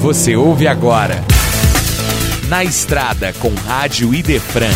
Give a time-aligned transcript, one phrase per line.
[0.00, 1.24] Você ouve agora.
[2.48, 4.70] Na Estrada com Rádio Idefran.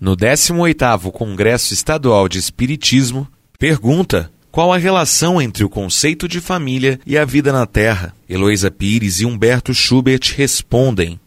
[0.00, 3.26] No 18º Congresso Estadual de Espiritismo,
[3.58, 8.14] pergunta qual a relação entre o conceito de família e a vida na Terra.
[8.28, 11.20] Heloísa Pires e Humberto Schubert respondem.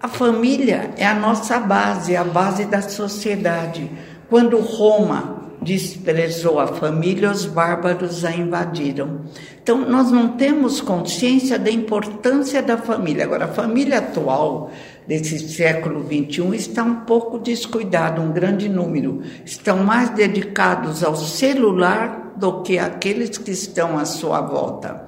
[0.00, 3.90] A família é a nossa base, a base da sociedade.
[4.30, 9.20] Quando Roma desprezou a família, os bárbaros a invadiram.
[9.62, 13.24] Então, nós não temos consciência da importância da família.
[13.24, 14.70] Agora, a família atual,
[15.06, 19.22] desse século XXI, está um pouco descuidada, um grande número.
[19.44, 25.06] Estão mais dedicados ao celular do que aqueles que estão à sua volta.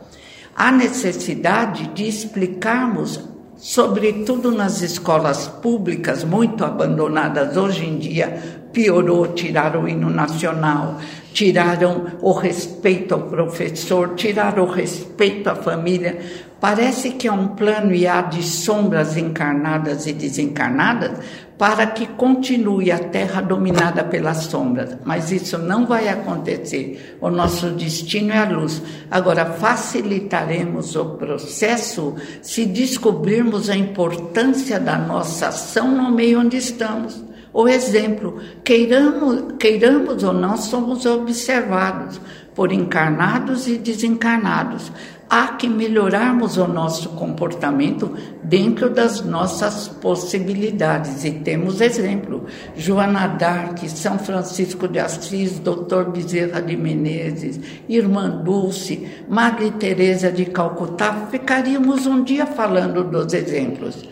[0.55, 3.31] Há necessidade de explicarmos
[3.61, 10.99] sobretudo nas escolas públicas, muito abandonadas hoje em dia, piorou, tiraram o hino nacional,
[11.33, 16.19] tiraram o respeito ao professor, tiraram o respeito à família.
[16.61, 21.19] Parece que é um plano e há de sombras encarnadas e desencarnadas
[21.61, 24.97] para que continue a Terra dominada pelas sombras.
[25.05, 27.19] Mas isso não vai acontecer.
[27.21, 28.83] O nosso destino é a luz.
[29.11, 37.30] Agora, facilitaremos o processo se descobrirmos a importância da nossa ação no meio onde estamos.
[37.53, 42.21] O exemplo, queiramos, queiramos ou não, somos observados
[42.55, 44.93] por encarnados e desencarnados.
[45.29, 52.47] Há que melhorarmos o nosso comportamento dentro das nossas possibilidades e temos exemplo.
[52.77, 60.47] Joana Dark, São Francisco de Assis, Doutor Bezerra de Menezes, Irmã Dulce, Madre Teresa de
[60.47, 61.29] Calcutá.
[61.31, 64.05] Ficaríamos um dia falando dos exemplos.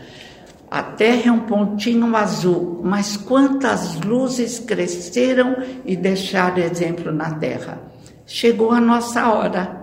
[0.70, 7.80] A Terra é um pontinho azul, mas quantas luzes cresceram e deixaram exemplo na Terra.
[8.26, 9.78] Chegou a nossa hora.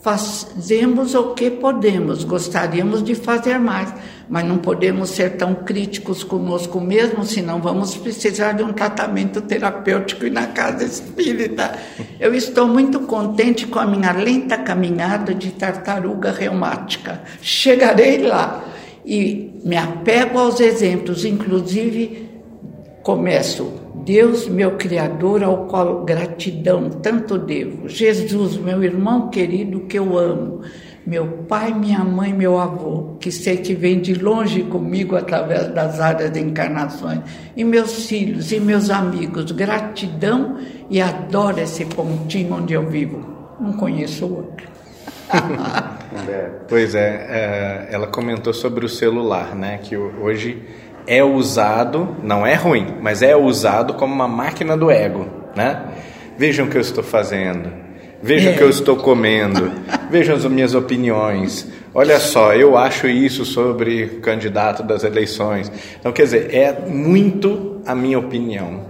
[0.00, 3.92] Fazemos o que podemos, gostaríamos de fazer mais,
[4.28, 10.24] mas não podemos ser tão críticos conosco mesmo, senão vamos precisar de um tratamento terapêutico
[10.24, 11.76] e na casa espírita.
[12.20, 17.22] Eu estou muito contente com a minha lenta caminhada de tartaruga reumática.
[17.42, 18.62] Chegarei lá
[19.08, 22.28] e me apego aos exemplos, inclusive
[23.02, 23.72] começo,
[24.04, 30.60] Deus, meu Criador, ao qual gratidão tanto devo, Jesus, meu irmão querido que eu amo,
[31.06, 35.98] meu pai, minha mãe, meu avô, que sei que vem de longe comigo através das
[36.00, 37.20] áreas de encarnações,
[37.56, 40.58] e meus filhos e meus amigos, gratidão
[40.90, 43.26] e adoro esse pontinho onde eu vivo.
[43.58, 44.77] Não conheço outro.
[46.68, 49.78] pois é, é, ela comentou sobre o celular, né?
[49.82, 50.62] Que hoje
[51.06, 55.84] é usado, não é ruim, mas é usado como uma máquina do ego, né?
[56.36, 57.72] Vejam o que eu estou fazendo,
[58.22, 59.72] vejam o que eu estou comendo,
[60.10, 61.66] vejam as minhas opiniões.
[61.94, 65.72] Olha só, eu acho isso sobre o candidato das eleições.
[65.98, 68.86] Então, quer dizer, é muito a minha opinião.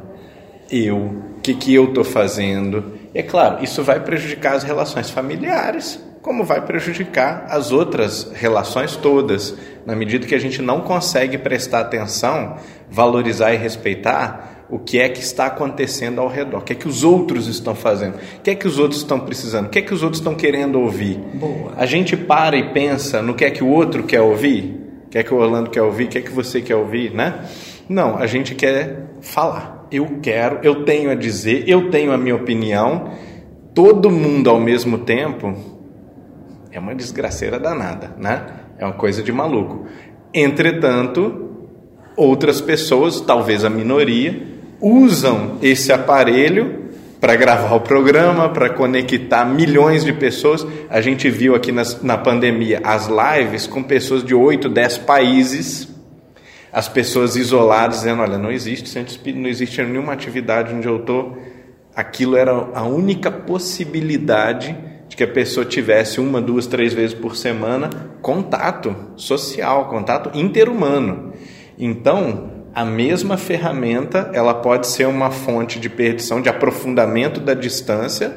[0.71, 2.93] Eu, o que, que eu estou fazendo.
[3.15, 8.97] E é claro, isso vai prejudicar as relações familiares, como vai prejudicar as outras relações
[8.97, 9.57] todas,
[9.87, 12.57] na medida que a gente não consegue prestar atenção,
[12.91, 16.89] valorizar e respeitar o que é que está acontecendo ao redor, o que é que
[16.89, 19.83] os outros estão fazendo, o que é que os outros estão precisando, o que é
[19.83, 21.19] que os outros estão querendo ouvir.
[21.35, 21.73] Boa.
[21.77, 25.19] A gente para e pensa no que é que o outro quer ouvir, o que
[25.19, 27.47] é que o Orlando quer ouvir, o que é que você quer ouvir, né?
[27.89, 29.87] Não, a gente quer falar.
[29.91, 33.13] Eu quero, eu tenho a dizer, eu tenho a minha opinião.
[33.75, 35.78] Todo mundo ao mesmo tempo
[36.71, 38.47] é uma desgraceira danada, né?
[38.79, 39.87] É uma coisa de maluco.
[40.33, 41.51] Entretanto,
[42.17, 44.43] outras pessoas, talvez a minoria,
[44.81, 46.89] usam esse aparelho
[47.21, 50.67] para gravar o programa, para conectar milhões de pessoas.
[50.89, 55.89] A gente viu aqui nas, na pandemia as lives com pessoas de 8, 10 países,
[56.73, 61.39] as pessoas isoladas, dizendo: Olha, não existe centro não existe nenhuma atividade onde eu estou.
[61.97, 64.88] Aquilo era a única possibilidade de
[65.19, 67.91] que a pessoa tivesse uma, duas, três vezes por semana
[68.23, 71.33] contato social, contato interhumano.
[71.77, 78.33] Então, a mesma ferramenta, ela pode ser uma fonte de perdição, de aprofundamento da distância,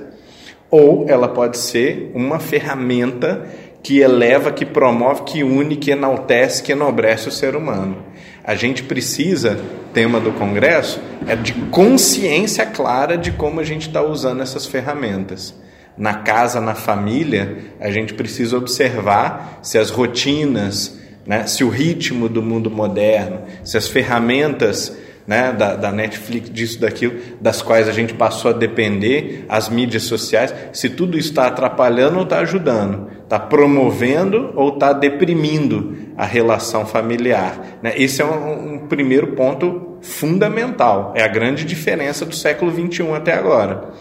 [0.71, 3.45] ou ela pode ser uma ferramenta
[3.83, 7.97] que eleva, que promove, que une, que enaltece, que enobrece o ser humano.
[8.43, 9.59] A gente precisa,
[9.93, 15.61] tema do congresso, é de consciência clara de como a gente está usando essas ferramentas
[15.97, 22.27] na casa, na família, a gente precisa observar se as rotinas, né, se o ritmo
[22.27, 24.97] do mundo moderno, se as ferramentas
[25.27, 30.03] né, da, da, Netflix, disso, daquilo, das quais a gente passou a depender, as mídias
[30.03, 33.07] sociais, se tudo está atrapalhando ou está ajudando.
[33.23, 37.77] Está promovendo ou está deprimindo a relação familiar?
[37.81, 37.93] Né?
[37.95, 41.13] Esse é um, um, primeiro ponto fundamental.
[41.15, 43.91] É a grande diferença do século XXI até agora.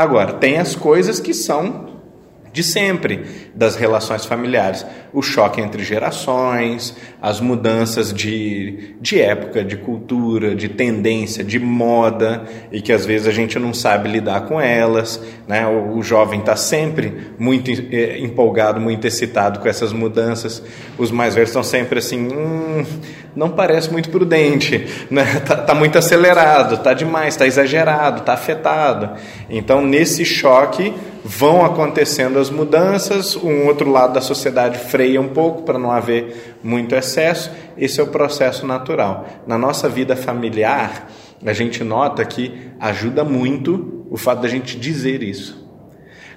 [0.00, 1.90] Agora, tem as coisas que são
[2.54, 3.20] de sempre
[3.54, 4.86] das relações familiares.
[5.12, 12.44] O choque entre gerações, as mudanças de, de época, de cultura, de tendência, de moda,
[12.72, 15.22] e que às vezes a gente não sabe lidar com elas.
[15.46, 15.66] Né?
[15.66, 20.62] O, o jovem está sempre muito eh, empolgado, muito excitado com essas mudanças.
[20.96, 22.86] Os mais velhos estão sempre assim, hum,
[23.34, 25.40] não parece muito prudente, né?
[25.46, 29.10] tá, tá muito acelerado, tá demais, tá exagerado, tá afetado.
[29.48, 30.92] Então, nesse choque
[31.24, 36.56] vão acontecendo as mudanças, um outro lado da sociedade freia um pouco para não haver
[36.62, 37.50] muito excesso.
[37.76, 39.26] Esse é o processo natural.
[39.46, 41.10] Na nossa vida familiar,
[41.44, 45.68] a gente nota que ajuda muito o fato da gente dizer isso.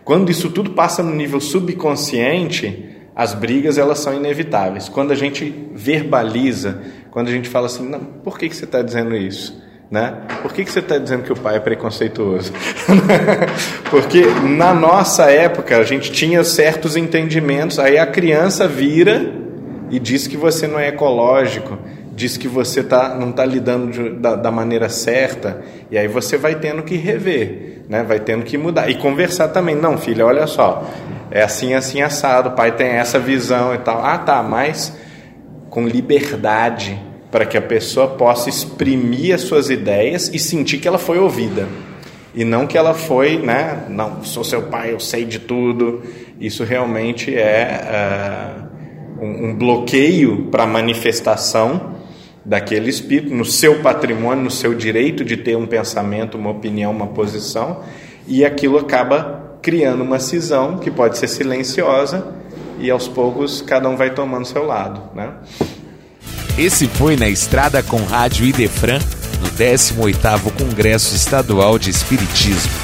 [0.04, 4.90] Quando isso tudo passa no nível subconsciente, as brigas elas são inevitáveis.
[4.90, 6.82] Quando a gente verbaliza,
[7.12, 9.62] quando a gente fala assim, não, por que, que você está dizendo isso?
[9.92, 10.18] Né?
[10.42, 12.52] Por que, que você está dizendo que o pai é preconceituoso?
[13.92, 14.26] Porque
[14.58, 19.32] na nossa época a gente tinha certos entendimentos, aí a criança vira
[19.92, 21.78] e diz que você não é ecológico,
[22.16, 25.62] diz que você tá, não está lidando de, da, da, maneira certa,
[25.92, 28.02] e aí você vai tendo que rever, né?
[28.02, 28.90] vai tendo que mudar.
[28.90, 30.84] E conversar também, não, filha, olha só,
[31.30, 34.04] é assim, assim, assado, o pai tem essa visão e tal.
[34.04, 34.98] Ah, tá, mas
[35.70, 37.00] com liberdade
[37.32, 41.68] para que a pessoa possa exprimir as suas ideias e sentir que ela foi ouvida.
[42.34, 43.84] E não que ela foi, né?
[43.90, 46.02] Não, sou seu pai, eu sei de tudo.
[46.40, 48.68] Isso realmente é
[49.20, 51.93] uh, um, um bloqueio para manifestação
[52.46, 57.08] daquele espírito no seu patrimônio, no seu direito de ter um pensamento, uma opinião, uma
[57.08, 57.82] posição,
[58.28, 62.34] e aquilo acaba criando uma cisão que pode ser silenciosa
[62.80, 65.34] e aos poucos cada um vai tomando seu lado, né?
[66.58, 69.00] Esse foi na estrada com Rádio Idefran,
[69.42, 72.83] no 18º Congresso Estadual de Espiritismo.